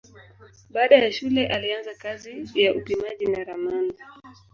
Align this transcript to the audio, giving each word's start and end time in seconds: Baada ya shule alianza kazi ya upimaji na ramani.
Baada 0.69 0.95
ya 0.95 1.11
shule 1.11 1.47
alianza 1.47 1.93
kazi 1.95 2.49
ya 2.55 2.75
upimaji 2.75 3.25
na 3.25 3.43
ramani. 3.43 3.93